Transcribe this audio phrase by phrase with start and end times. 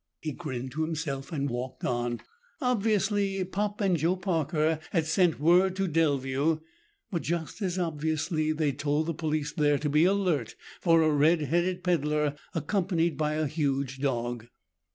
[0.19, 2.21] He grinned to himself and walked on.
[2.59, 6.61] Obviously, Pop and Joe Parker had sent word to Delview,
[7.11, 11.41] but just as obviously they'd told the police there to be alert for a red
[11.43, 14.47] headed peddler accompanied by a huge dog.